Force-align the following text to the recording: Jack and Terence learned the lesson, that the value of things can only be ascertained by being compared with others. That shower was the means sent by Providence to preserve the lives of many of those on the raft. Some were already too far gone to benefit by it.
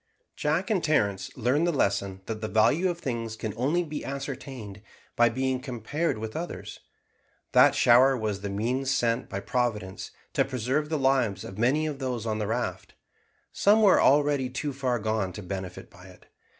Jack 0.35 0.71
and 0.71 0.83
Terence 0.83 1.29
learned 1.37 1.67
the 1.67 1.71
lesson, 1.71 2.21
that 2.25 2.41
the 2.41 2.47
value 2.47 2.89
of 2.89 2.97
things 2.97 3.35
can 3.35 3.53
only 3.55 3.83
be 3.83 4.03
ascertained 4.03 4.81
by 5.15 5.29
being 5.29 5.59
compared 5.59 6.17
with 6.17 6.35
others. 6.35 6.79
That 7.51 7.75
shower 7.75 8.17
was 8.17 8.41
the 8.41 8.49
means 8.49 8.89
sent 8.89 9.29
by 9.29 9.41
Providence 9.41 10.09
to 10.33 10.43
preserve 10.43 10.89
the 10.89 10.97
lives 10.97 11.43
of 11.43 11.59
many 11.59 11.85
of 11.85 11.99
those 11.99 12.25
on 12.25 12.39
the 12.39 12.47
raft. 12.47 12.95
Some 13.51 13.83
were 13.83 14.01
already 14.01 14.49
too 14.49 14.73
far 14.73 14.97
gone 14.97 15.33
to 15.33 15.43
benefit 15.43 15.91
by 15.91 16.05
it. 16.07 16.25